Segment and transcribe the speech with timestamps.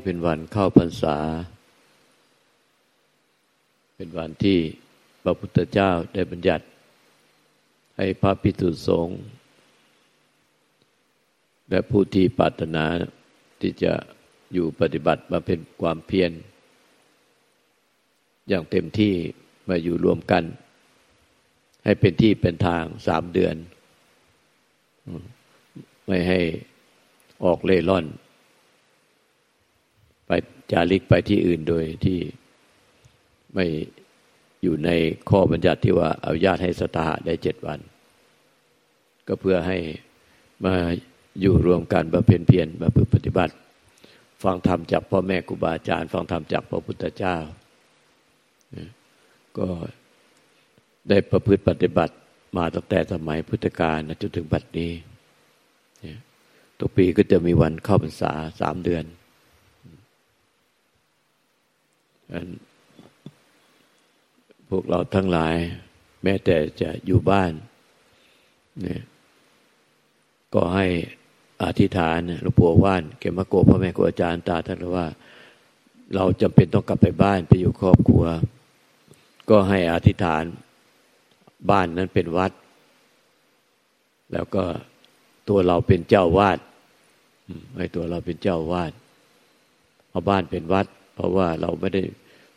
[0.00, 1.16] ้เป็นวันเข้าพรรษา
[3.96, 4.58] เป็นวันที่
[5.22, 6.64] พระพุทธเจ้าได้บัญญัติ
[7.96, 9.20] ให้พระพิสุสงฆ์
[11.70, 12.84] และผู้ที่ปรารถนา
[13.60, 13.92] ที่จะ
[14.52, 16.30] อยู่ปฏิบัติมาเป็นความเพียร
[18.48, 19.14] อย่างเต็มที่
[19.68, 20.44] มาอยู่รวมกัน
[21.84, 23.56] ให้เป็นที่เป็นทางสามเดือน
[26.06, 26.40] ไม่ให้
[27.44, 28.04] ออกเล่ร่อน
[30.72, 32.18] จาริกไปที่อื่นโดยที่
[33.54, 33.66] ไม่
[34.62, 34.90] อยู่ใน
[35.30, 37.80] ข้อบัญญัติที่ว่าอนุญาตให้สตาได้เจ็ดวัน
[39.26, 39.78] ก็เพื่อให้
[40.64, 40.74] มา
[41.40, 43.54] อยู่รวมกันมาเพียนเพียนมาปฏิบัติ
[44.42, 47.36] ฟังธรรมจากพ่อแม่ครูบาอาจารย์ ฟังธรรมจากพระพุทธเจ้า
[49.58, 49.68] ก็
[51.08, 52.14] ได้ประพฤติปฏิบัติ
[52.56, 54.92] มาตั้งแต่สมัยพุทธกาลจนถึงบัดนี้
[56.78, 59.04] ทุกปีก็จะมีวันเข้าพรรษาสามเดือน
[64.70, 65.54] พวกเราทั้งหลาย
[66.22, 67.52] แม้แต่จะอยู่บ้าน
[68.82, 69.02] เนี่ย
[70.54, 70.86] ก็ให้
[71.64, 75.06] อธิษฐานหลวงปู่ว่านเกมโกพ่อแม่ครูอาจารย์ตาท่านว่า
[76.14, 78.24] เราจำเป็นต้องกลับไปบ้านไปอยู่ครอบครัว
[79.50, 80.44] ก็ให้อธิษฐาน
[81.70, 82.52] บ้านนั้นเป็นวัด
[84.32, 84.64] แล้วก็
[85.48, 86.58] ตัวเราเป็นเจ้าวาด
[87.76, 88.92] ให้ตัวเราเป็นเจ้าวาด
[90.10, 92.02] เอาบ้านเป็นวัด เพราะว่าเราไม่ได้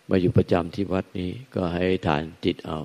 [0.09, 2.79] มาอยู่ประจำที่วัดนี้ก็ให้ฐานจิตเอา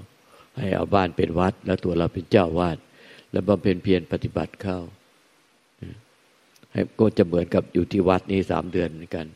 [0.59, 2.79] ให้เอาบ้านเป็นวัด แล้วตัวเราเป็นเจ้าวาด
[3.31, 4.79] แล้วบำเพ็ญเพียรปฏิบัติเข้า
[6.73, 9.27] ให้ก็จะเหมือนกับอยู่ที่วัดนี้สามเดือนเหมือนกัน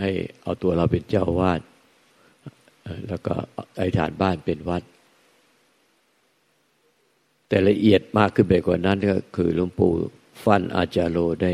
[0.00, 0.10] ให้
[0.42, 1.60] เอาตัวเราเป็นเจ้าวาด
[3.08, 3.34] แล้วก็
[3.76, 4.82] ไอฐานบ้านเป็นวัด
[7.48, 9.92] แต่ละเอียดมากขึ้นไปกว่านั้นก็คือหลวงปู่
[10.44, 11.52] ฟันอาจารโลได้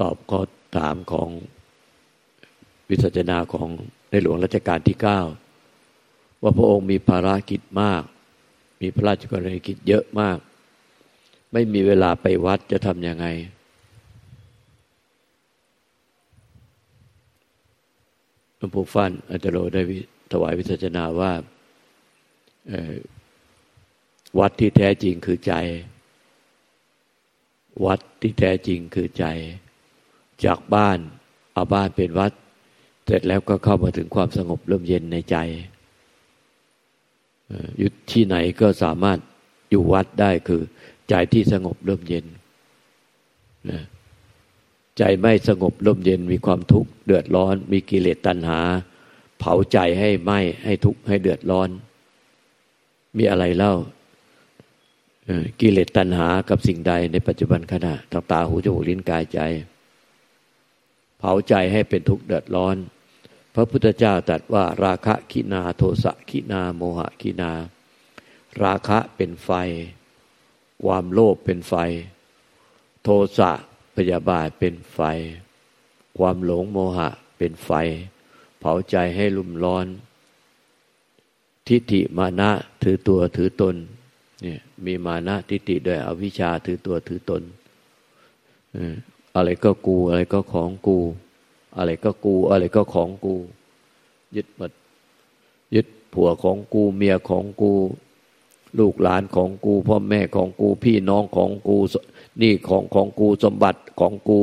[0.00, 0.40] ตอบข้อ
[0.76, 1.28] ถามของ
[2.88, 3.68] วิสัชนาของ
[4.10, 5.20] ในหลวงรัชกาลที่เก้า
[6.42, 8.02] ว่าพระองค์มีภารกิจมาก
[8.80, 10.38] มีพระราชกรณียกิจเยอะมาก
[11.52, 13.26] ไม่มีเวลาไปวัดจะทำยังไง
[18.56, 19.82] หลวงปู่ฟันอาจารย์ได้
[20.32, 21.32] ถวายวิสัชนาว่า
[24.38, 25.52] วัดที่แท้จริงคือใจ
[27.86, 29.24] วัดที่แท้จริงคือใจ
[30.44, 30.98] จากบ้าน
[31.54, 32.32] เอาบ้านเป็นวัด
[33.06, 35.36] เสร็จแล้วก็เข้ามาถึงความสงบเริ่มเย็นในใจ
[37.78, 39.18] อยู่ที่ไหนก็สามารถ
[39.70, 40.62] อยู่วัดได้คือ
[41.08, 42.26] ใจที่สงบเริ่มเย็น
[44.98, 48.60] ใจไม่สงบร่มเย็นมีความทุกข์เดือดร้อน มีกิเลสตัณหา
[49.38, 50.30] เผาใจให้ไหม
[50.64, 51.68] ให้ทุกข์ให้เดือดร้อน
[53.16, 53.74] มีอะไรเล่า
[55.60, 59.40] กิเลสตัณหากับสิ่งใดในปัจจุบันขณะทางตาหูจมูกลิ้นกายใจ
[61.20, 62.76] เผาใจให้เป็นทุกข์เดือดร้อน
[63.54, 67.52] พระพุทธเจ้าตรัสว่าราคะขินาโทสะขินาโมหะขินา
[68.62, 69.50] ราคะเป็นไฟ
[70.84, 71.74] ความโลภเป็นไฟ
[73.02, 73.50] โทสะ
[73.96, 75.00] พยาบาทเป็นไฟ
[76.18, 77.70] ความหลงโมหะเป็นไฟ
[78.60, 79.86] เผาใจให้ลุ่มร้อน
[81.66, 82.50] ทิฏฐิมานะ
[82.82, 83.76] ถือตัวถือตน
[84.42, 87.42] เนี่ยมีมานะทิฏฐิด้วยอวิชชาถือตัวถือตน
[89.36, 90.98] อะไรก็กู อะไรก็ของกู
[91.76, 93.34] อะไรก็กู อะไรก็ของกู
[94.36, 94.72] ยึดหมด
[95.74, 97.72] ยึดผัวของกูเมียของกู
[98.78, 101.76] ลูกหลานของกู พ่อแม่ของกู พี่น้องของกู
[102.42, 104.40] นี่ของของกูสมบัติของกู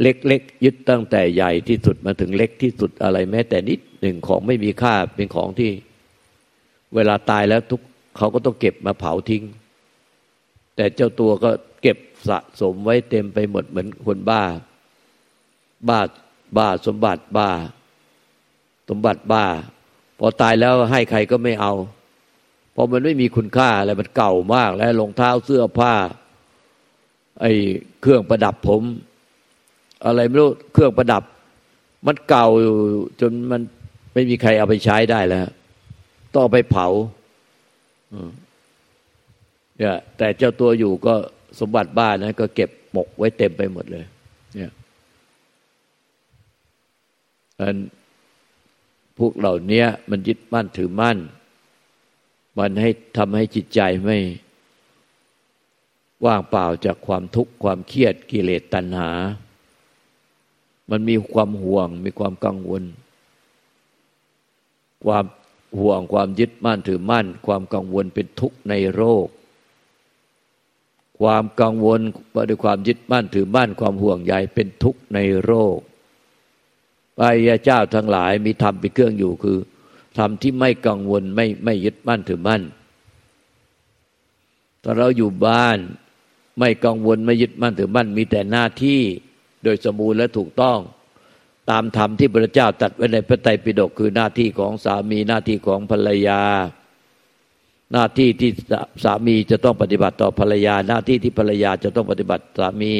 [0.00, 5.72] เล็กๆยึดตั้งแต่ใหญ่ที่สุดมาถึงเล็กที่สุดอะไรแม้แต่นิดหนึ่งของไม่มีค่าเป็นของที่
[6.94, 7.80] เวลาตายแล้วทุก
[8.16, 9.44] เขาก็ต้องเก็บมาเผาทิ้ง
[10.76, 11.50] แต่เจ้าตัวก็
[11.82, 11.98] เก็บ
[12.28, 14.42] สะสมไว้เต็มไปหมดเหมือนคนบ้า
[15.88, 16.00] บ้า
[16.56, 17.50] บ้าสมบัติบ้า
[18.88, 19.44] สมบัติบ้า
[20.18, 21.72] พอตายแล้วให้ใครก็ไม่เอา
[22.72, 25.94] เพราะมันไม่มีคุณค่าอะไรมันเก่ามาก แล้วรองเท้าเสื้อผ้า
[27.40, 27.52] ไอ้
[28.00, 28.82] เครื่องประดับผม
[30.04, 31.22] อะไรไม่รู้เครื่องประดับ
[32.06, 32.46] มันเก่า
[33.20, 33.60] จนมัน
[34.14, 35.48] ไม่มีใครเอาไปใช้ได้แล้ว
[36.34, 36.86] ต้องไปเผา
[39.80, 41.14] เนี่ยแต่เจ้าตัวอยู่ก็
[41.60, 44.04] สมบัติบ้านนะก็เก็บหมกไว้เต็มไปหมดเลย
[44.54, 44.72] เนี่ย
[47.60, 47.76] อัน
[49.18, 51.18] พวกเหล่านี้มันยึดมั่นถือมั่น
[52.58, 54.18] มันให้ทำให้จิตใจไม่
[56.24, 59.10] ว่างเปล่าจากความทุกข์ความเครียดกิเลสตัณหา
[60.90, 62.82] มันมีความห่วง มีความกังวล
[65.04, 65.24] ความ
[65.80, 69.26] ห่วงความยึดมั่นถือมั่น ความกังวลเป็นทุกข์ในโรค
[71.20, 72.00] ความกังวล
[72.48, 75.78] ด้วยความยึดมั่นถือมั่นความห่วงใยเป็นทุกข์ในโรค
[77.16, 79.58] พระยาเจ้าทั้งหลายมีธรรมเป็นเครื่องอยู่คือ
[80.18, 82.62] ธรรมที่ไม่กังวลไม่ไม่ยึดมั่นถือมั่น
[84.82, 85.78] ถ้าเราอยู่บ้าน
[86.58, 89.00] ไม่กังวลไม่ยึดมั่นถือมั่น มีแต่หน้าที่
[89.64, 90.78] โดยสมบูรณ์และถูกต้อง
[91.70, 96.42] ตามธรรมที่พระเจ้าตัดไว้ในพระไตรปิฎกคือหน้าที่ของสามีหน้าที่ของภรรยา
[97.92, 98.50] หน้าที่ที่
[99.04, 102.94] สามีจะต้องปฏิบัติต่อภรรยา หน้าที่ที่ภรรยาจะต้องปฏิบัติสามี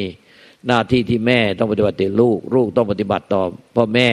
[0.67, 3.43] หน้าที่ที่แม่ต้องปฏิบัติต่อลูก ลูกต้องปฏิบัติต่อ
[3.77, 4.09] พ่อแม่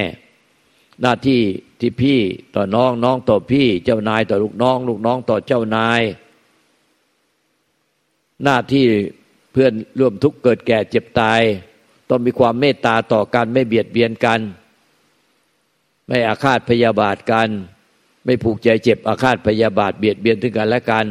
[1.02, 1.42] หน้าที่
[1.80, 2.20] ที่พี่
[2.56, 6.02] ต่อน้องน้องต่อพี่ เจ้านายต่อลูกน้อง ลูกน้องต่อเจ้านาย
[8.44, 8.86] หน้าที่
[9.52, 11.42] เพื่อนร่วมทุกข์เกิดแก่เจ็บตาย
[12.10, 14.40] ต้องมีความเมตตาต่อกันไม่เบียดเบียนกัน
[16.08, 17.50] ไม่อาฆาตพยาบาทกัน
[18.28, 21.06] ไม่ผูกใจเจ็บอาฆาตพยาบาทเบียดเบียนถึงกันและกัน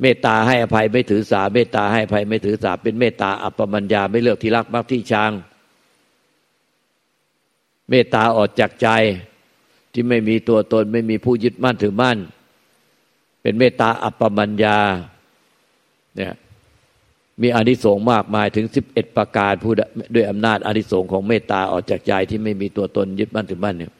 [0.00, 5.32] เมตตาให้อภัยไม่ถือสา เมตตาให้อภัยไม่ถือสา เป็นเมตตาอัปปมัญญาไม่เลือกที่รักมักที่ชัง
[7.90, 8.88] เมตตาออกจากใจ
[9.92, 12.18] ที่ไม่มีตัวตนไม่มีผู้ยึดมั่นถือมั่น
[13.42, 14.78] เป็นเมตตาอัปปมัญญา
[16.16, 16.34] เนี่ย
[17.42, 19.72] มีอานิสงส์มากมายถึงสิบเอ็ดประการผู้
[20.14, 23.92] ด้วยอำนาจอานิสงส์ของเมตตาออกจากใจที่ไม่มีตัวตนยึดมั่นถือมั่นเนี่ย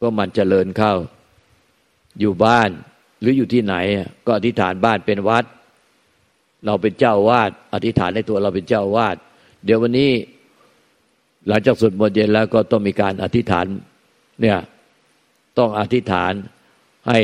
[0.00, 0.94] ก็มันเจริญเข้า
[2.20, 2.70] อยู่บ้าน
[3.20, 3.74] หรืออยู่ที่ไหน
[4.26, 5.44] ก็อธิษฐานบ้านเป็นวัด
[6.64, 9.16] เราเป็นเจ้าวาดอธิษฐานในตัวเราเป็นเจ้าวาด
[9.64, 10.10] เดี๋ยววันนี้
[11.48, 13.66] หลังจากสวดมนต์เย็นแล้วก็ต้องมีการอธิษฐาน
[14.40, 14.58] เนี่ย
[15.58, 16.32] ต้องอธิษฐาน
[17.08, 17.18] ให้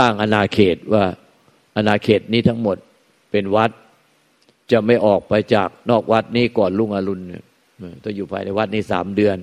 [0.00, 1.04] ตั้งอนาเขตว่า
[1.76, 2.76] อาณาเขตนี้ทั้งหมด
[3.30, 3.70] เป็นวัด
[4.72, 7.22] จะไม่ออกไปจากนอกวัดนี้ก่อนลุงอรุณ
[8.02, 9.36] ต้องอยู่ภายในวัดนี้สามเดือน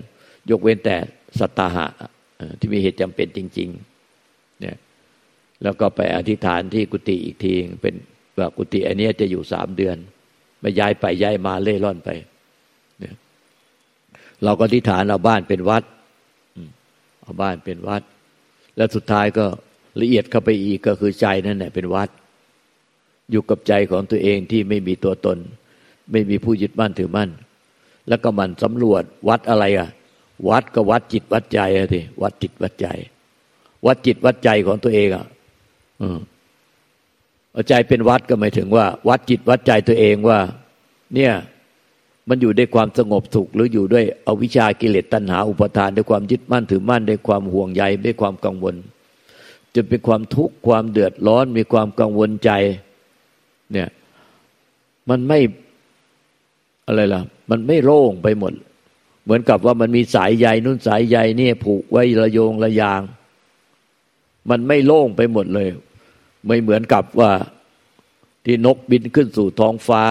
[0.51, 0.95] ยกเว้นแต่
[1.39, 1.87] สัตหะ
[2.59, 3.69] ที่มีเหตุจำเป็นจริง
[4.15, 4.75] ๆ เนี่ย
[5.63, 7.95] แล้วก็ไปอธิษฐานที่กุฏิอีกทีเป็น
[8.37, 9.97] ว่ากุฏิอันนี้จะอยู่สามเดือน
[10.61, 12.09] ไม่ย้ายไปย้ายมาเล่ร่อนไป
[12.99, 13.15] เนี่ย
[14.43, 15.83] เราก็อธิษฐานเอาบ้านเป็นวัด
[17.23, 18.03] เอาบ้านเป็นวัด
[18.77, 19.45] แล้วสุดท้ายก็
[20.01, 22.09] ละเอียดเข้าไปอีกก็คือใจนั่นแหละเป็นวัด
[23.31, 25.37] อยู่กับใจของตัวเองที่ไม่มีตัวตน
[26.11, 27.29] ไม่มีผู้ยึดมั่นถือมั่น
[28.07, 29.89] แล้วก็มันสำรวจวัดอะไรอะ
[30.49, 32.87] วัดก็วัดจิตวัดใจอะทีวัดจิตวัดใจ
[33.85, 35.25] วัดจิตวัดใจของตัวเองอะ
[36.01, 36.19] อืม
[37.51, 40.39] เอาใจเป็นวัดก็หมายถึงว่า วัดจิตวัดใจตัวเองว่า
[41.15, 41.33] เนี่ย
[42.29, 48.75] มันอยู่ด้วยความสงบสุขหรืออยู่ด้วยอวิชากิเลสตัณหา อุปทานด้วยความยึดมั่นถือมั่นด้วยความห่วงใยด้วยความกังวล
[49.75, 52.51] จะเป็นความทุกข์ความเดือดร้อนมีความกังวลใจ
[53.71, 53.89] เนี่ย
[55.09, 55.39] มันไม่
[56.87, 58.53] อะไรล่ะ มันไม่โล่งไปหมด
[59.23, 63.01] เหมือนกับว่ามันมีสายใยนุ่นสายใยนี่ผูกไว้ระโยงระยาง
[64.49, 65.69] มันไม่โล่งไปหมดเลย
[66.47, 67.31] ไม่เหมือนกับว่า
[68.45, 70.03] ที่นกบินขึ้นสู่ท้องฟ้า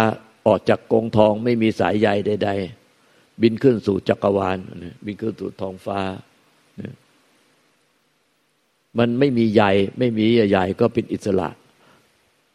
[0.47, 2.51] ออกจากกองทองไม่มีสายใยใด
[2.95, 4.59] ๆ บินขึ้นสู่จักรวาล
[5.05, 6.01] บินขึ้นสู่ท้องฟ้า
[8.99, 9.63] มันไม่มีใย
[9.99, 11.49] ไม่มีใหญ่ก็เป็นอิสระ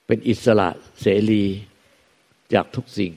[0.07, 0.69] เป็นอิสระ
[1.01, 1.45] เสรี
[2.53, 3.13] จากทุกสิ่ง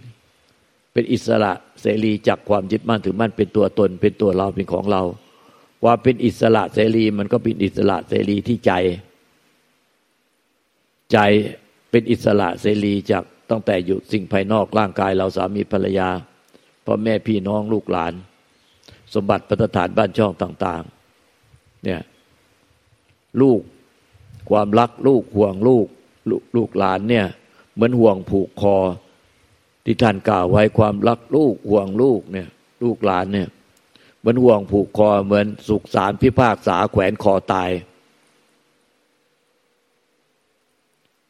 [0.92, 5.02] เป็นอิสระ เสรีจากความยึดมั่นถือมั่นเป็นตัวตนเป็นตัวเราเป็นของเรา
[5.84, 8.72] ว่าเป็นอิสระเสรีมันก็เป็นอิสระเสรีที่ใจ
[11.12, 11.18] ใจ
[11.90, 16.08] เป็นอิสระเสรีจากตั้งแต่อยู่สิ่งภายนอกร่างกายเราสามีภรรยา
[16.84, 18.12] พ่อแม่พี่น้องลูกหลาน
[19.14, 20.82] สมบัติพัฒฐานบ้านช่องต่าง
[21.32, 22.00] ๆ เนี่ย
[23.42, 23.60] ลูก
[24.50, 25.87] ความรักลูกห่วงลูก
[26.56, 27.26] ลูกหลานเนี่ย
[27.75, 28.76] เหมือนห่วงผูกคอ
[29.84, 32.49] ที่ท่านกล่าวไว้ความรักลูกห่วงลูกเนี่ย
[32.82, 33.49] ลูกหลานเนี่ย
[34.18, 37.70] เหมือนห่วงผูกคอเหมือนสุขสารพิพากษาแขวนคอตาย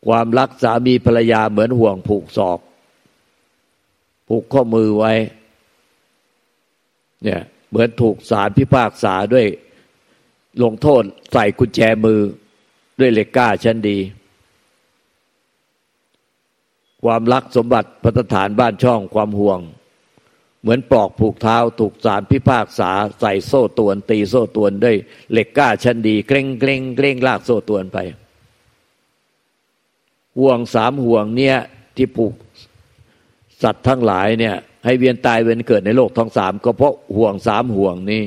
[0.07, 2.61] ความรักสามีภรรยาเหมือนห่วงผูกศอก
[4.29, 5.13] ผูกข้อมือไว้
[7.25, 7.41] เนี่ย
[7.71, 9.47] เหมือนถูกสารพิพากษาด้วย
[10.63, 11.03] ลงโทษ
[11.33, 12.21] ใส่กุญแจมือ
[12.99, 13.99] ด้วยเหล็กก้าชั้นดี
[17.05, 19.61] ความรักสมบัติพัฒฐานบ้านช่องความห่วง
[20.63, 22.91] เหมือนปลอกผูกเท้าถูกสารพิพากษา
[23.21, 24.97] ใส่โซ่ตวน ตีโซ่ตวนด้วย
[25.33, 27.99] เหล็กก้าชั้นดีเกรงเกรงเกรงลากโซ่ตวนไป
[30.39, 31.57] ห่วงสามห่วงเนี่ย
[31.97, 32.35] ที่ผูก
[33.63, 34.55] สัตว์ทั้งหลายเนี่ย
[34.85, 38.25] ให้เวียนตายเวียนเกิดในโลกทั้งสามก็เพราะห่วงสามห่วงนี้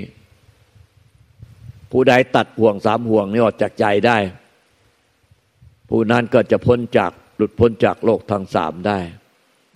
[1.92, 4.18] ผู้ใดตัดห่วงสามห่วงนี้ออกจากใจได้
[5.90, 7.12] ผู้นั้นก็จะพ้นจาก
[7.44, 9.00] ลุดพ้นจากโลกทางสามได้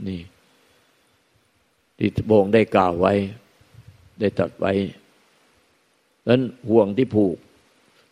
[0.07, 0.21] นี่
[1.97, 3.13] ที่โบงได้กล่าวไว้
[4.19, 4.73] ได้ตัดไว้
[6.27, 7.37] นั้นห่วงที่ผูก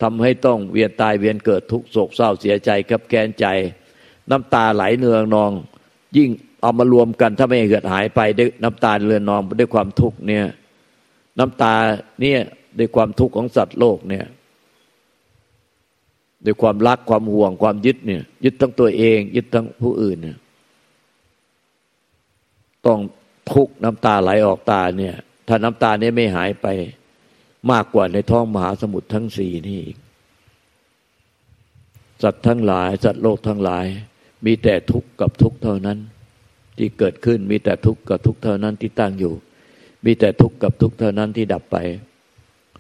[0.02, 3.46] ทำให้ต้องเวียนตายเวียนเกิดทุกโศกเศร้าเสียใจกับแกนใจ
[4.32, 5.52] น้ำตาไหลเนืองนอง
[6.18, 6.30] ยิ่ง
[6.62, 10.46] เอามารวมกันถ้าไม่เกิดหายไปด้วยน้ำตาเรือนนองด้วยความทุกข์เนี่ย
[11.40, 11.74] น้ำตา
[12.22, 12.40] เนี่ย
[12.80, 14.26] ด้วยความทุกข์ของสัตว์โลกเนี่ย
[16.46, 20.38] ด้วยความรักความห่วงความยึดเนี่ย ยึดทั้งตัวเอง ยึดทั้งผู้อื่นเนี่ย
[22.86, 23.00] ต้อง
[23.54, 25.16] ทุกน้ำตาไหลออกตาเนี่ย
[25.48, 26.68] ถ้าน้ำตาเนี้ไม่หายไป
[27.72, 29.98] มากกว่าในท้องมหาสมุทรทั้งสี่นี่อีก
[32.24, 33.86] สัตว์ทั้งหลาย สัตว์โลกทั้งหลาย
[34.46, 35.98] มีแต่ทุกข์กับทุกข์เท่านั้น
[36.78, 39.34] ที่เกิดขึ้นมีแต่ทุกข์กับทุกข์เท่านั้นที่ตั้งอยู่
[40.06, 41.78] มีแต่ทุกข์กับทุกข์เท่านั้นที่ดับไป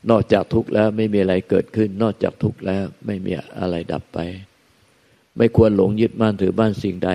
[0.09, 4.19] นอกจากทุกข์แล้วไม่มีอะไรเกิดขึ้น นอกจากทุกข์แล้วไม่มีอะไรดับไป
[5.37, 7.09] ไม่ควรหลงยึดมั่นถือบ้านสิ่งใด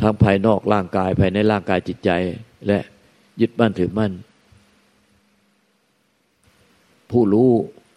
[0.00, 2.10] ทั้งภายนอกร่างกายภายในร่างกายจิตใจ
[2.66, 2.78] และ
[3.40, 4.12] ยึดมั่นถือมั่น
[7.10, 7.50] ผู้รู้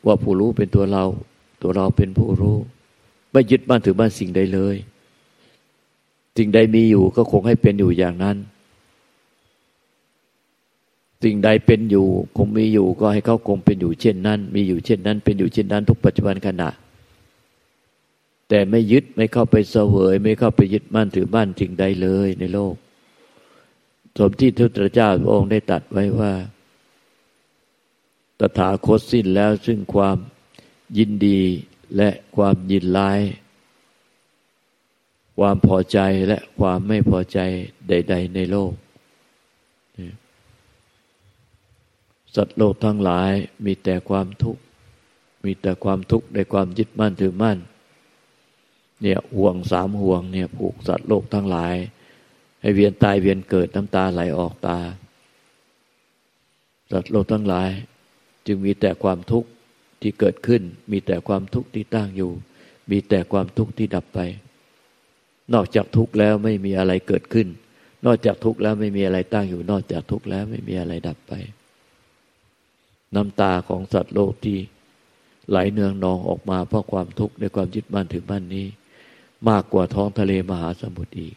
[0.06, 1.06] ว่าผู้รู้เป็นตัวเรา
[1.62, 2.58] ตัวเราเป็นผู้รู้
[3.32, 4.76] ไม่ยึดมั่นถือมั่นสิ่งใดเลย
[6.38, 8.38] สิ่งใดมีอยู่ก็คงให้เป็นอยู่อย่างนั้น
[11.24, 12.08] สิ่งใดเป็นอยู่
[12.38, 16.70] คงมีอยู่ก็ให้เขาคงเป็นอยู่เช่นนั้น มีอยู่เช่นนั้น เป็นอยู่เช่นนั้น ทุกปัจจุบันขณะ
[18.50, 22.76] แต่ไม่ยึดไม่เข้าไปเสวย ไม่เข้าไปยึดมั่นถือมั่นสิ่งใดเลยในโลก
[24.18, 26.32] สมที่ทุตรเจ้าพระองค์ได้ตัดไว้ว่า
[28.40, 30.18] ตถาคตสิ้นแล้วซึ่งความ
[30.98, 31.42] ยินดี
[31.98, 33.20] และความยินร้าย
[35.38, 37.40] ความพอใจและความไม่พอใจ
[37.90, 38.72] ใด ๆ ในโลก
[42.36, 43.32] สัตว์โลกทั้งหลาย
[43.66, 44.62] มีแต่ความทุกข์
[45.46, 47.58] มีแต่ความทุกข์ในความยึดมั่นถือมั่น
[49.02, 51.76] เนี่ยห่วงสามห่วงเนี่ยผูกสัตว์โลกทั้งหลาย
[52.62, 54.80] ให้เวียนตายเวียนเกิดน้ำตาไหลออกตา
[56.92, 57.70] สัตว์โลกทั้งหลาย
[58.48, 59.50] จึงมีแต่ความทุกข์
[60.02, 62.32] ที่เกิดขึ้น มีแต่ความทุกข์ที่ตั้งอยู่
[62.92, 64.20] มีแต่ความทุกข์ที่ดับไป
[65.54, 67.48] นอกจากทุกข์แล้วไม่มีอะไรเกิดขึ้น
[68.06, 71.34] นอกจากทุกข์แล้วไม่มีอะไรตั้งอยู่ นอกจากทุกข์แล้วไม่มีอะไรดับไป
[73.16, 74.58] น้ำตาของสัตว์โลกที่
[75.50, 78.68] ไหลเนืองนองออกมาเพราะความทุกข์ในความยึดมั่นถือมั่นนี้
[79.50, 81.36] มากกว่าท้องทะเลมหาสมุทรอีก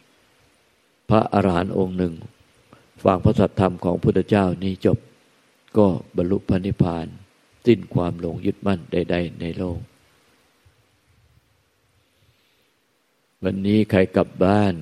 [1.09, 2.13] พระอรหันต์องค์หนึ่ง
[3.03, 4.97] ฟังพระสัทธรรมของพุทธเจ้านี้จบ
[5.77, 7.07] ก็บรรลุพระนิพพาน
[7.65, 9.79] สิ้นความหลงยึดมั่นใด ๆ ในโลก
[13.43, 14.73] วันนี้ใครกลับบ้าน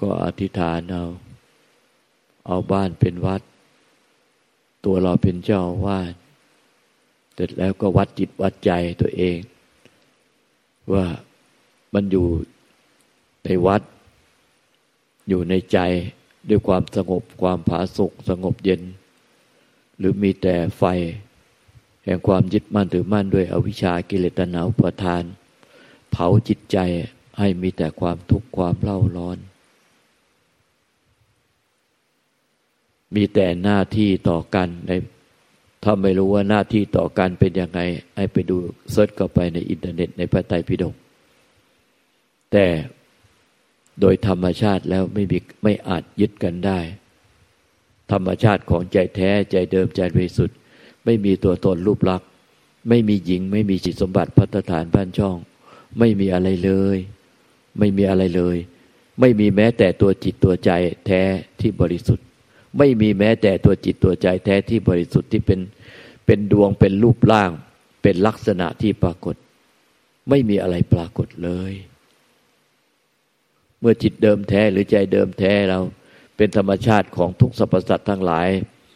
[0.00, 1.04] ก็อธิษฐานเอา
[2.46, 3.42] เอาบ้านเป็นวัด
[4.84, 5.98] ตัวเราเป็นเจ้าว่า
[7.34, 8.70] เสร็จแล้วก็วัดจิตวัดใจ
[9.00, 9.38] ตัวเอง
[10.92, 11.06] ว่า
[11.94, 12.26] มันอยู่
[13.44, 13.82] ในวัด
[15.28, 15.78] อยู่ในใจ
[16.48, 18.82] ด้วยความสงบความผาสุกสงบเย็น
[19.98, 20.84] หรือมีแต่ไฟ
[22.04, 25.24] แห่งความยึดมั่นถือมั่นด้วยอวิชชากิเลสตัณหาอุปาทาน
[26.10, 26.78] เผาจิตใจ
[27.38, 29.38] ให้มีแต่ความทุกข์ความเร่าร้อน
[33.14, 34.90] มีแต่หน้าที่ต่อกันใน
[35.84, 37.80] ถ้าไม่รู้ว่าหน้าที่ต่อกันเป็นยังไง
[38.16, 38.56] ให้ไปดู
[38.90, 40.94] search เข้าไปในอินเทอร์เน็ตในพระไตรปิฎก
[42.52, 42.66] แต่
[44.00, 46.78] โดยธรรมชาติแล้วไม่มีไม่อาจยึดกันได้
[48.12, 50.56] ธรรมชาติของใจแท้ใจเดิมใจบริสุทธิ์
[51.04, 52.28] ไม่มีตัวตนรูปลักษณ์
[52.88, 55.36] ไม่มีหญิง ไม่มีจิตสมบัติพัฒฐานบ้านช่อง
[55.98, 56.98] ไม่มีอะไรเลย
[57.78, 58.56] ไม่มีอะไรเลย
[59.20, 60.70] ไม่มีแม้แต่ตัวจิตตัวใจ
[61.06, 61.22] แท้
[61.60, 62.26] ที่บริสุทธิ์
[62.78, 65.60] ไม่มีแม้แต่ตัวจิตตัวใจแท้ที่บริสุทธิ์ที่เป็น
[66.26, 67.50] เป็นดวงเป็นรูปร่าง
[68.02, 69.36] เป็นลักษณะที่ปรากฏ
[70.28, 71.72] ไม่มีอะไรปรากฏเลย
[73.80, 75.80] เมื่อจิตเดิมแท้หรือใจเดิมแท้เรา
[76.36, 78.48] เป็นธรรมชาติของทุกสรรพสัตว์ทั้งหลาย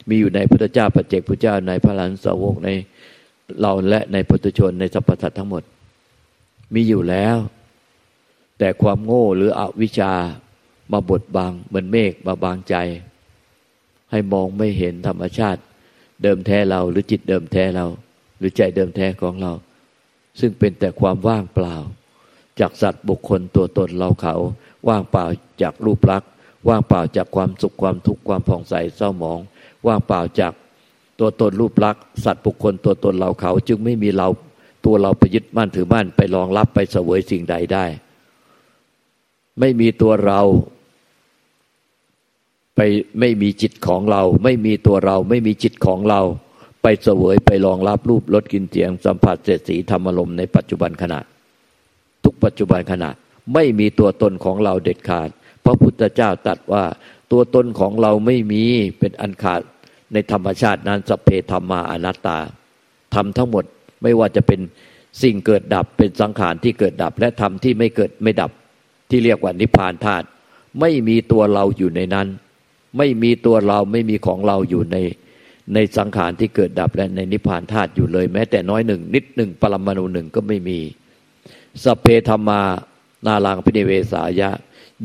[0.08, 2.68] มีอยู่ในพระเจ้าปัจเจกพระเจ้าในพระหลานสาวกใน
[3.60, 5.62] เราและในพุทธชนในสรรพสัตว์ทั้งหมด
[6.74, 7.36] มีอยู่แล้ว
[8.58, 10.12] แต่ความโง่หรืออวิชชา
[10.92, 12.74] มาบดบังเหมือนเมฆมาบางใจ
[14.10, 15.60] ให้มองไม่เห็นธรรมชาติ
[16.22, 17.86] เดิมแท้เราหรือจิตเดิมแท้เรา
[18.38, 19.52] หรือใจเดิมแท้ของเรา
[20.40, 21.76] ซึ่งเป็นแต่ความว่างเปล่า
[22.60, 24.34] จากสัตว์บุคคลตัวตนเราเขา
[24.88, 25.24] ว่างเปล่า
[25.62, 26.30] จากรูปลักษณ์
[26.68, 29.40] ว่างเปล่าจากความสุขความทุกข์ความผ่องใสเศร้าหมอง
[29.86, 30.52] ว่างเปล่าจาก
[31.18, 34.28] ตัวตนรูปลักษณ์สัตว์บุคคลตัวตนเราเขา จึงไม่มีเรา
[34.84, 37.84] ตัวเราไปยึดมั่นถือมั่นไปรองรับไปเสวยสิ่งใดได้
[39.60, 40.40] ไม่มีตัวเรา
[42.76, 42.80] ไป
[43.20, 46.20] ไม่มีจิตของเรา ไม่มีตัวเราไม่มีจิตของเรา
[46.82, 51.20] ไปเสวยไปรองรับรูปรสกินเสียงสัมผัสเสสีธรรมลมในปัจจุบันขณะ
[52.24, 53.10] ทุกปัจจุบันขณะ
[53.54, 55.28] ไม่มีตัวตนของเราเด็ดขาด
[55.64, 56.84] พระพุทธเจ้าตรัสว่า
[57.32, 58.62] ตัวตนของเราไม่มี
[58.98, 59.60] เป็นอันขาด
[60.12, 62.38] ในธรรมชาตินั้นสเพธรรมาอนัตตา
[63.14, 63.64] ทำทั้งหมด
[64.02, 64.60] ไม่ว่าจะเป็น
[65.22, 68.50] สิ่งเกิดดับเป็นสังขารที่เกิดดับและธรรมที่ไม่เกิดไม่ดับ
[69.10, 70.26] ที่เรียกว่านิพพานธาตุ
[70.80, 72.26] ไม่มีตัวเราอยู่ในนั้น
[72.98, 74.96] ไม่มีตัวเราไม่มีของเราอยู่ใน
[75.74, 80.78] ในสังขารที่เกิดดับและในนิพพานธาตุอยู่เลย แม้แต่น้อยหนึ่งนิดหนึ่งปรมาณูหนึ่งก็ไม่มี
[81.84, 82.60] สเพธรรมา
[83.26, 84.50] นาลังพิเนเวสายะ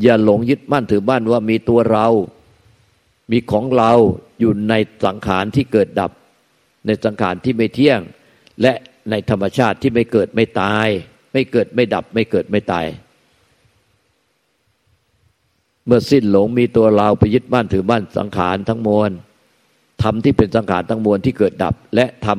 [0.02, 2.06] อย่าหลงยึดมั่นถือบ้านว่ามีตัวเรา
[3.30, 3.92] มีของเรา
[4.40, 4.74] อยู่ใน
[5.04, 6.10] สังขารที่เกิดดับ
[6.86, 8.00] ในสังขารที่ไม่เที่ยง
[8.62, 8.72] และ
[9.10, 10.88] ในธรรมชาติที่ไม่เกิดไม่ตาย
[11.32, 12.86] ไม่เกิดไม่ดับ ไม่เกิดไม่ตาย
[15.86, 19.10] เมื่อสิ้นหลงมีตัวเราไปยึดบ้านถือบ้านสังขารทั้งมวล
[20.02, 22.38] ธรรมที่เป็นสังขารทั้งมวลที่เกิดดับ และธรรม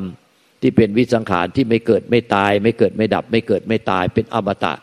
[0.61, 4.73] ที่เป็นวิสังขารที่ไม่เกิดไม่ตาย ไม่เกิดไม่ดับ ไม่เกิดไม่ตายเป็นอมตะ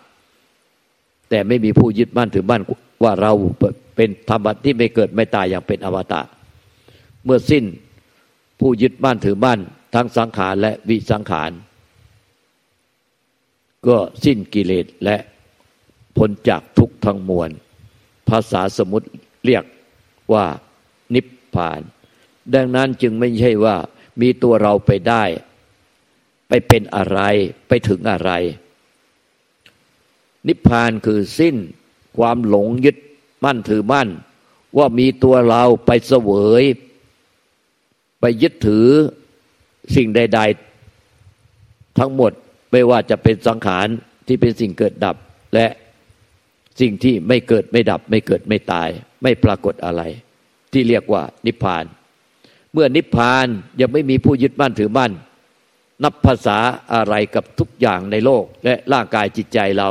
[1.31, 2.63] แต่ไม่มีผู้ยึดมั่นถือมั่น
[3.05, 3.33] ว่าเรา
[3.97, 6.21] เป็นธรรมะที่ไม่เกิดไม่ตายอย่างเป็นอมตะ
[7.25, 7.65] เมื่อสิ้น
[8.61, 9.61] ผู้ยึดมั่นถือมั่น
[9.95, 11.51] ทั้งสังขารและวิสังขาร
[13.87, 15.17] ก็สิ้นกิเลสและ
[16.17, 17.51] พ้นจากทุกทั้งมวล
[18.31, 19.09] ภาษาสมุติ
[19.45, 19.65] เรียก
[20.33, 20.47] ว่า
[21.15, 21.81] นิพพาน
[22.55, 23.77] ดังนั้นจึงไม่ใช่ว่า
[24.21, 25.25] มีตัวเราไปได้
[26.49, 27.21] ไปเป็นอะไร
[27.69, 28.31] ไปถึงอะไร
[30.47, 31.57] นิพพานคือสิ้น
[32.17, 32.97] ความหลงยึด
[33.45, 34.09] มั่นถือมั่น
[34.79, 36.31] ว่ามีตัวเราไปเสว
[36.63, 36.65] ย
[38.21, 38.89] ไปยึดถือ
[39.95, 40.41] สิ่งใด
[41.19, 42.33] ๆ ทั้งหมด
[42.71, 43.87] ไม่ว่าจะเป็นสังขาร
[44.27, 45.17] ที่เป็นสิ่งเกิดดับ
[45.55, 45.67] และ
[46.81, 48.89] สิ่งที่ไม่เกิดไม่ดับ ไม่เกิดไม่ตาย
[49.23, 50.03] ไม่ปรากฏอะไร
[50.73, 51.85] ที่เรียกว่านิพพาน
[52.73, 53.47] เมื่อนิพพาน
[53.81, 55.13] ยังไม่มีผู้ยึดมั่นถือมั่น
[56.05, 56.59] นับภาษา
[56.95, 59.89] อะไรกับทุกอย่างในโลก และร่างกายจิตใจเรา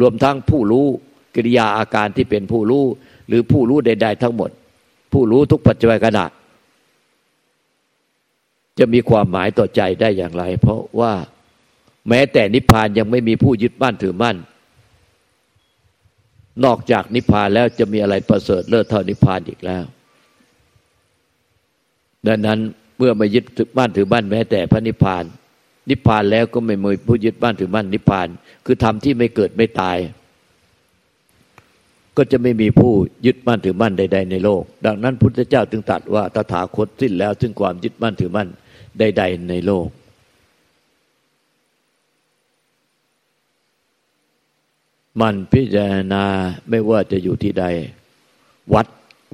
[0.00, 0.86] รวมทั้งผู้รู้
[1.34, 2.84] กิริยาอาการที่เป็นผู้รู้
[3.28, 4.50] หรือผู้รู้ใด ๆ ทั้งหมด
[5.12, 6.26] ผู้รู้ทุกปัจจุบันขณะ
[8.78, 11.12] จะมีความหมายต่อใจได้อย่างไร เพราะว่า
[12.08, 14.36] แม้แต่นิพพานยังไม่มีผู้ยึดมั่นถือมั่น
[16.64, 19.84] นอกจากนิพพานแล้วจะมีอะไรประเสริฐเลิศเท่านิพพานอีกแล้ว
[22.26, 22.58] ดังนั้น
[22.98, 23.44] เมื่อมายึด
[23.78, 25.24] มั่นถือมั่นแม้แต่พระนิพพาน
[25.90, 28.28] นิพพานแล้วก็ไม่มีผู้ยึดบ้านถือบ้านนิพพาน
[28.66, 29.98] คือธรรมที่ไม่เกิดไม่ตาย
[32.16, 32.92] ก็จะไม่มีผู้
[33.26, 38.48] ยึดมั่นถือมั่นใด ๆ ในโลก ดังนั้นพุทธเจ้าจึงตรัสว่าตถาคตสิ้นแล้วซึ่งความยึดมั่นถือมั่น
[38.98, 39.86] ใด ๆ ในโลก
[45.20, 46.24] มันพิจารณา
[46.68, 47.64] ไม่ว่าจะอยู่ที่ใด
[48.74, 48.86] วัด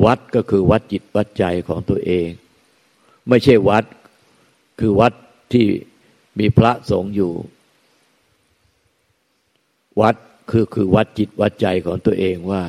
[0.04, 2.28] วัดก็คือวัดจิตวัดใจของตัวเอง
[3.28, 3.84] ไม่ใช่วัด
[4.80, 5.12] คือวัด
[5.52, 5.66] ที่
[6.38, 7.32] มีพระสงฆ์อยู่
[10.00, 10.16] วัด
[10.50, 12.62] คือคือวัดจิตวัดใจของตัวเองว่า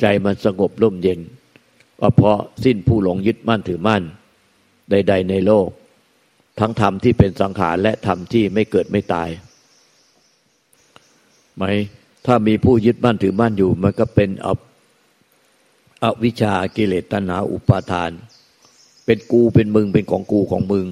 [0.00, 1.20] ใจมันสงบร่มเย็น
[2.00, 4.02] ว่าเพราะสิ้นผู้หลงยึดมั่นถือมั่น
[4.90, 5.68] ใด ๆ ในโลก
[6.60, 9.28] ทั้งธรรมที่เป็นสังขารและธรรมที่ไม่เกิดไม่ตาย
[11.56, 11.64] ไหม
[12.30, 14.48] ถ้ามีผู้ยึดมั่นถือมั่นอยู่ มันก็เป็นอ
[16.02, 18.10] อวิชากิเลสตัณหาอุปาทาน
[19.04, 20.86] เป็นกูเป็นมึงเป็นของกูของมึง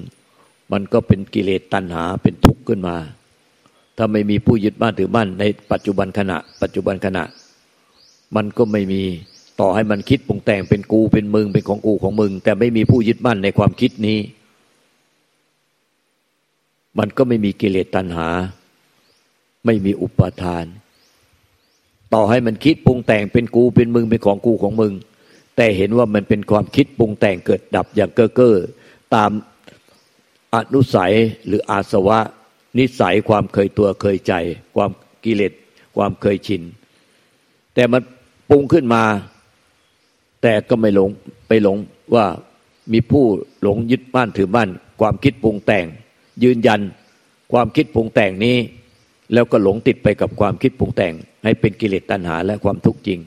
[0.71, 2.97] มันก็เป็นกิเลสตัณหาเป็นทุกข์ขึ้นมา
[3.97, 7.23] ถ้าไม่มีผู้ยึดบ้านถือบ้านในปัจจุบันขณะ ปัจจุบันขณะ
[8.35, 9.03] มันก็ไม่มี
[9.59, 14.19] ต่อให้มันคิดปรุงแต่งเป็นกูเป็นมึงเป็นของกูของมึง แต่ไม่มีผู้ยึดมั่นในความคิดนี้
[16.99, 18.27] มันก็ไม่มีกิเลสตัณหา
[19.65, 20.65] ไม่มีอุปาทาน
[22.13, 24.93] ต่อให้มันคิดปรุงแต่งเป็นกูเป็นมึงเป็นของกูของมึง
[25.55, 28.55] แต่เห็นว่ามันเป็นความคิดปรุงแต่งเกิดดับอย่างเก้อเก้อ
[29.15, 29.31] ตาม
[30.55, 31.13] อนุสัย
[31.47, 32.19] หรืออาสวะ
[32.77, 34.33] นิสัยความเคยตัวเคยใจ
[34.75, 34.91] ความ
[35.23, 35.53] กิเลส
[35.95, 36.61] ความเคยชิน
[37.73, 38.01] แต่มัน
[38.49, 39.03] ปรุงขึ้นมา
[40.41, 41.09] แต่ก็ไม่หลง
[41.47, 41.77] ไปหลง
[42.15, 42.25] ว่า
[42.91, 43.25] มีผู้
[43.61, 44.69] หลงยึดบ้านถือบ้าน
[45.01, 45.85] ความคิดปรุงแต่ง
[46.43, 46.81] ยืนยัน
[47.51, 48.57] ความคิดปรุงแต่งนี้
[49.33, 51.13] แล้วก็หลงติดไปกับความคิดปรุงแต่ง
[51.47, 53.19] ให้เป็นกิเลสตัณหาและความทุกข์จริง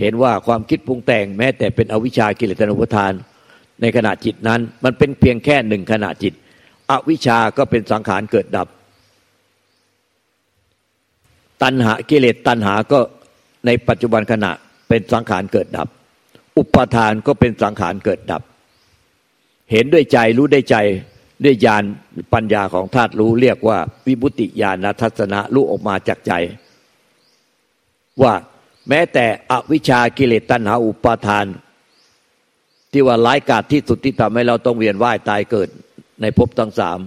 [0.00, 3.06] เห็นว่าความคิดปรุงแต่งแม้แต่เป็นอวิชชากิเลสตัณหา
[3.80, 6.32] ในขณะจิตนั้น มันเป็นเพียงแค่หนึ่งขณะจิต
[6.90, 8.68] อวิชาก็เป็นสังขารเกิดดับ
[11.62, 12.98] ตัณหากิเลสตัณหาก็
[13.66, 14.50] ในปัจจุบันขณะ
[14.88, 15.88] เป็นสังขารเกิดดับ
[16.58, 18.42] อุปทานก็เป็นสังขารเกิดดับ
[19.72, 20.76] เห็นด้วยใจรู้ได้ใจ
[21.44, 21.84] ด้วยญาณ
[22.34, 26.32] ปัญญาของธาตุรู้เรียกว่าวิบุติญาณทัศนะรู้ออกมาจากใจ
[28.22, 28.34] ว่า
[28.88, 31.46] แม้แต่อวิชากิเลสตัณหาอุปาทาน
[32.92, 35.68] ที่ว่าร้ายกาจที่สุดที่ทำให้เราต้องเวียนว่ายตายเกิด
[36.20, 36.98] ในภพทั้งสาม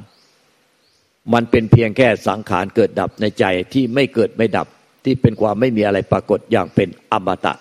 [1.33, 3.43] มันเป็นเพียงแค่สังขารเกิดดับในใจ
[3.73, 4.67] ที่ไม่เกิดไม่ดับ
[5.03, 7.53] ที่เป็นความไม่มีอะไรปรากฏอย่างเป็นอมตะ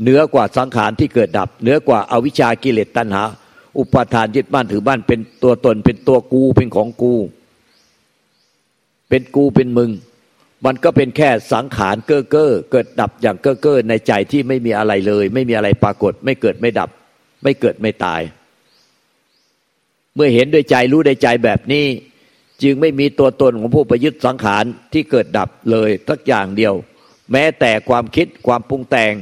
[0.00, 3.22] เหนือกว่าสังขารที่เกิดดับเหนือกว่าอาวิชากิเลสตัณหา
[3.78, 7.14] อุปาทานยึดบ้านถือบ้านเป็นตัวตนเป็นตัวกูเป็นของกู
[9.08, 9.90] เป็นกูเป็นมึง
[10.66, 16.90] มันก็เป็นแค่สังขารเก้อเก้อเกิดดับอย่างเก้อเก้อในใจที่ไม่มีอะไรเลย ไม่มีอะไรปรากฏ ไม่เกิดไม่ดับ
[17.42, 18.20] ไม่เกิดไม่ตาย
[20.14, 21.86] เมื่อเห็นด้วยใจรู้ด้วยใจแบบนี้
[22.62, 26.74] จึงไม่มีตัวตนของผู้ประยุทธ์สังขารที่เกิดดับเลยสักอย่างเดียว
[27.32, 29.12] แม้แต่ความคิดความปรุงแต่ง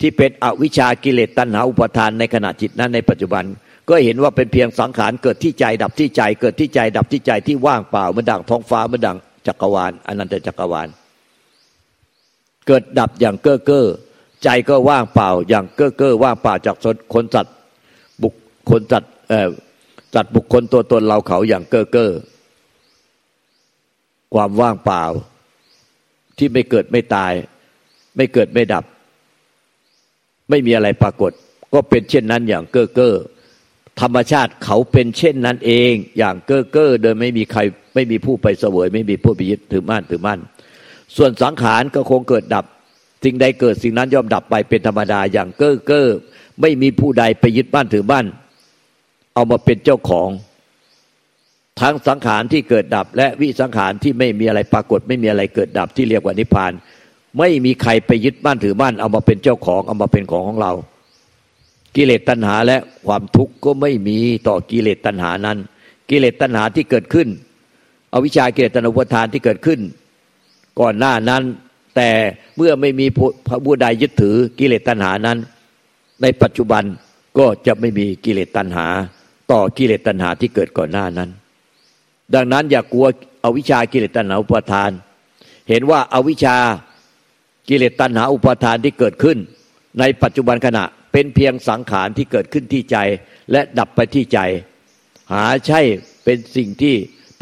[0.00, 3.44] ที่เป็นอวิชากิเลสตัณหาอุปทานในขณะจิตนั้นในปัจจุบัน
[3.88, 10.88] ก็เห็นว่าเป็นเพียงสังขารเกิดที่ใจดับที่ใจ เกิดที่ใจดับที่ใจที่ว่างเปล่ามือนดังท้องฟ้ามือนดัง จักรวาลอนันตจักรวาล
[12.66, 13.86] เกิดดับอย่างเก้อเก้อ
[14.44, 16.76] ใจก็ว่างเปล่าอย่างเก้อเก้อว่างเปล่าจาก
[17.14, 17.54] คนสัตว์
[18.22, 18.34] บุค
[18.70, 19.48] คลสัตว์เอ่อ
[20.14, 22.10] สัตว์บุคคลตัวตนเราเขาอย่างเก้อเก้อ
[24.34, 25.02] ความว่างเปล่า
[26.38, 27.32] ที่ไม่เกิดไม่ตาย
[28.16, 28.84] ไม่เกิดไม่ดับ
[30.50, 31.32] ไม่มีอะไรปรากฏ
[31.72, 33.14] ก็เป็นเช่นนั้นอย่างเก้อเก้อ
[34.00, 37.60] ธรรมชาติเขาเป็นเช่นนั้นเอง อย่างเก้อเก้อโดยไม่มีใคร
[37.94, 40.40] ไม่มีผู้ไปเสวย ไม่มีผู้ไปยึดถือมั่นถือมั่น
[41.16, 42.64] ส่วนสังขารก็คงเกิดดับ
[43.24, 46.08] สิ่งใดเกิดสิ่งนั้นย่อมดับไปเป็นธรรมดาอย่างเก้อเก้อ
[46.60, 48.26] ไม่มีผู้ใดไปยึดบ้านถือบ้าน
[49.34, 50.28] เอามาเป็นเจ้าของ
[51.80, 56.72] ทั้งสังขารที่เกิดดับ และวิสังขารที่ไม่มีอะไรปรากฏ ไม่มีอะไรเกิดดับที่เรียกว่านิพพาน
[57.38, 60.72] ไม่มีใครไปยึดบ้านถือบ้านเอามาเป็นเจ้าของเอามาเป็นของของเรา
[61.96, 62.76] กิเลสตัณหาและ
[63.06, 65.58] ความทุกข์ก็ไม่มีต่อกิเลสตัณหานั้น
[66.10, 67.28] กิเลสตัณหาที่เกิดขึ้น
[68.14, 69.80] อวิชากิเลสตัณหาทานที่เกิดขึ้น
[70.80, 71.42] ก่อนหน้านั้น
[71.96, 72.10] แต่
[72.56, 73.06] เมื่อไม่มี
[73.48, 75.38] พระบุใดยึดถือกิเลสตัณหานั้น
[76.22, 76.82] ในปัจจุบัน
[77.38, 78.86] ก็จะไม่มีกิเลสตัณหา
[79.52, 81.30] ต่อกิเลสตัณหาที่เกิดก่อนหน้านั้น
[82.34, 83.06] ดังนั้นอย่ากลัว
[83.44, 84.90] อวิชากิเลสตัณหาอุปทาน
[85.68, 86.56] เห็นว่าอาวิชา
[87.68, 89.38] กิเลสตัณหาอุปทานที่เกิดขึ้น
[90.00, 92.96] ในปัจจุบันขณะเป็นเพียงสังขารที่เกิดขึ้นที่ใจ
[93.52, 94.38] และดับไปที่ใจ
[95.32, 95.80] หาใช่
[96.24, 96.94] เป็นสิ่งที่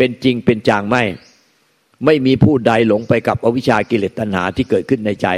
[0.05, 1.05] เป็นจริงเป็นจางไม่
[2.05, 5.29] ไม่มีผู้ใดหลงไปกับอวิชากิเลสตัณหาที่เกิดขึ้นในใจ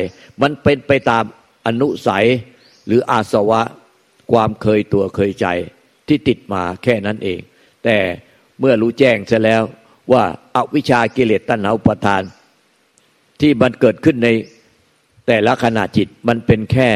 [0.43, 1.25] มันเป็นไปตาม
[1.67, 2.27] อนุสัย
[2.87, 3.63] หรืออาสวะ
[4.33, 5.47] ความเคยตัวเคยใจ
[6.09, 7.41] ที่ติดมาแค่นั้นเอง
[7.85, 7.97] แต่
[8.61, 9.63] เมื่อรู้แจ้งเสียแล้ว
[10.13, 10.23] ว่า
[10.57, 12.23] อาวิชากิเลสตัณหาอุปทาน
[13.41, 14.29] ที่มันเกิดขึ้นใน
[15.27, 16.91] แต่ละขณะจิตมันเป็นแค่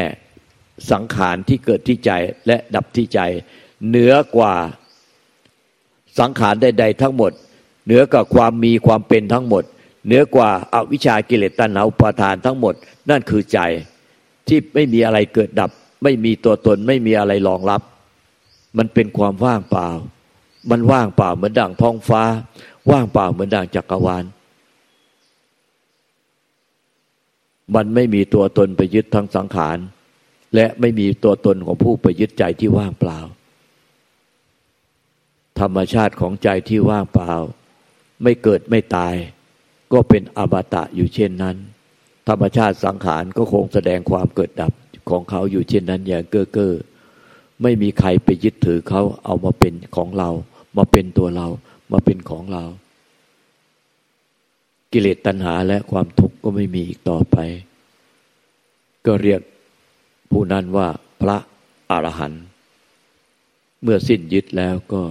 [0.91, 2.11] สังขารที่เกิดที่ใจ
[2.47, 3.19] และดับที่ใจ
[3.87, 4.53] เหนือกว่า
[6.19, 7.33] สังขารใดๆทั้งหมด
[7.89, 9.63] เหนือกว่าความมีความเป็นทั้งหมด
[10.05, 12.73] เหนือกว่าอาวิชากิเลสตัณหาอุปาทานทั้งหมด
[13.09, 13.59] นั่นคือใจ
[14.47, 15.71] ที่ไม่มีอะไรเกิดดับ
[16.03, 17.81] ไม่มีตัวตนไม่มีอะไรรองรับ
[18.77, 19.87] มันเป็นความว่างเปล่า
[20.69, 22.23] มันว่างเปล่าเหมือนดังท้องฟ้า
[22.91, 24.23] ว่างเปล่าเหมือนดังจักรวาล
[27.75, 29.77] มันไม่มีตัวตนไปยึดทั้งสังขาร
[30.55, 33.19] และไม่มีตัวตนของผู้ไปยึดใจที่ว่างเปล่า
[35.59, 37.33] ธรรมชาติของใจที่ว่างเปล่า
[38.23, 39.15] ไม่เกิดไม่ตาย
[39.93, 41.57] ก็เป็นอมตะอยู่เช่นนั้น
[42.27, 44.71] ธรรมชาติสังขารก็คงแสดงความเกิดดับ
[45.09, 46.73] ของเขาอยู่เช่นนั้นอย่างเก้อเก้อ
[47.61, 50.29] ไม่มีใครไปยึดถือเขาเอามาเป็นของเรา
[50.77, 51.47] มาเป็นตัวเรา
[51.91, 52.63] มาเป็นของเรา
[54.91, 57.37] กิเลสตัณหาและความทุกข์ก็ไม่มีอีกต่อไป
[59.05, 59.41] ก็เรียก
[60.31, 60.87] ผู้นั้นว่า
[61.21, 61.37] พระ
[61.91, 62.43] อรหันต์
[63.83, 65.01] เมื่อสิ้นยึดแล้วก็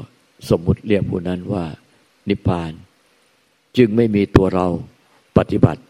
[0.50, 1.64] สมมุติเรียกผู้นั้นว่า
[2.28, 2.72] นิพพาน
[3.78, 4.66] จึงไม่มีตัวเรา
[5.38, 5.82] ปฏิบัติ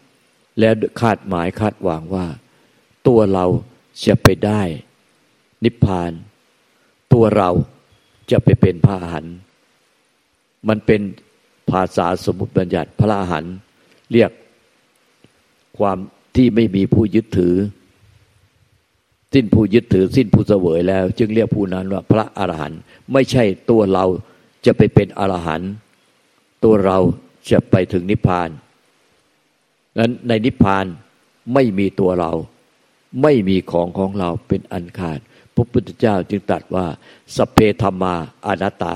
[0.59, 2.25] แล้วคาดหมายคาดหวังว่า
[3.07, 3.45] ตัวเรา
[4.05, 4.61] จะไปได้
[5.63, 6.11] นิพพาน
[7.13, 7.49] ตัวเรา
[8.31, 9.35] จะไปเป็นพระอรหันต์
[10.67, 11.01] มันเป็น
[11.69, 13.53] ภาษาสมมติบัญญัติพระอรหันต์
[14.11, 14.31] เรียก
[15.77, 15.97] ความ
[16.35, 17.55] ที่ไม่มีผู้ยึดถือ
[19.33, 22.79] สิ้นผู้ยึดถือ สิ้นผู้เสวยแล้ว จึงเรียกผู้นั้นว่าพระอรหันต์
[23.13, 24.05] ไม่ใช่ตัวเรา
[24.65, 25.71] จะไปเป็นอรหันต์
[26.63, 26.97] ตัวเรา
[27.51, 28.49] จะไปถึงนิพพาน
[29.99, 30.85] นั้นในนิพพาน
[31.53, 32.31] ไม่มีตัวเรา
[33.21, 35.19] ไม่มีของของเราเป็นอันขาด
[35.55, 36.85] พระพุทธเจ้าจึงตรัสว่า
[37.35, 38.15] สเพธรรมา
[38.47, 38.95] อนัตตา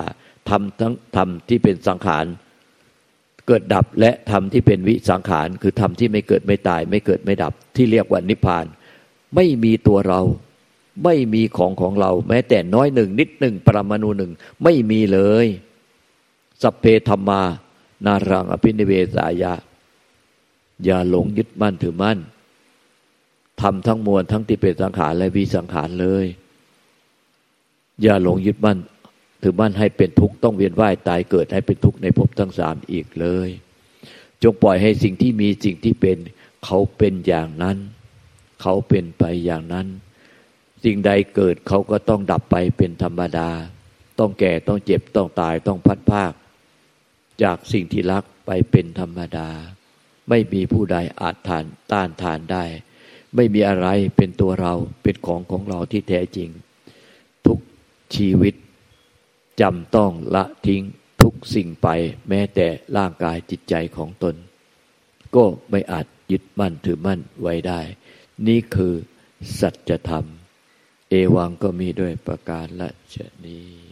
[0.49, 2.25] ทำทั้งธรรมที่เป็นสังขาร
[3.47, 8.65] เกิดดับและธรรมที่เป็นวิสังขารคือธรรมที่ไม่เกิดไม่ตาย ไม่เกิดไม่ดับ ที่เรียกว่านิพพาน
[9.35, 10.21] ไม่มีตัวเรา
[11.03, 14.31] ไม่มีของของเรา แม้แต่น้อยหนึ่งนิดหนึ่งปรมาณูหนึ่ง
[14.63, 15.47] ไม่มีเลย
[16.63, 17.41] สเพธรรมา
[18.05, 19.53] นารังอภินิเวสายะ
[20.85, 22.19] อย่าหลงยึดมั่นถือมั่น
[23.61, 26.25] ทำทั้งมวลทั้งที่เป็นสังขารและวิสังขารเลย
[28.01, 28.77] อย่าหลงยึดมั่น
[29.41, 33.49] ถือมั่นให้เป็นทุกข์ต้องเวียนว่ายตายเกิดให้เป็นทุกข์ในภพทั้งสามอีกเลย
[34.43, 36.17] จงปล่อยให้สิ่งที่มีสิ่งที่เป็น
[36.65, 37.77] เขาเป็นอย่างนั้น
[38.61, 39.87] เขาเป็นไปอย่างนั้น
[40.83, 43.49] สิ่งใดเกิดเขาก็ต้องดับไปเป็นธรรมดา
[44.19, 46.31] ต้องแก่ต้องเจ็บต้องตายต้องพัดภาค
[47.43, 49.50] จากสิ่งที่รักไปเป็นธรรมดา
[50.30, 52.65] ไม่มีผู้ใดอาจทานต้านทานได้
[53.36, 56.50] ไม่มีอะไรเป็นตัวเราเป็นของของเราที่แท้จริง
[57.46, 57.60] ทุก
[58.15, 58.54] ชีวิต
[59.62, 60.84] จำต้องละทิ้ง
[61.22, 61.88] ทุกสิ่งไป
[62.30, 62.67] แม้แต่
[62.98, 64.36] ร่างกายจิตใจของตน
[65.36, 67.82] ก็ไม่อาจยึดมั่นถือมั่นไว้ได้
[68.48, 68.93] นี่คือ
[69.60, 70.26] สัจธรรม
[71.10, 73.15] เอวังก็มีด้วยประการละช
[73.46, 73.83] นี้